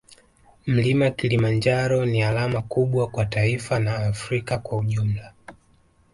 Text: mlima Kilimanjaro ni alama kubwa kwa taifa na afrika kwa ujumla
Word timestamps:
mlima 0.65 1.09
Kilimanjaro 1.09 2.05
ni 2.05 2.23
alama 2.23 2.61
kubwa 2.61 3.07
kwa 3.07 3.25
taifa 3.25 3.79
na 3.79 3.95
afrika 3.95 4.57
kwa 4.57 4.77
ujumla 4.77 5.33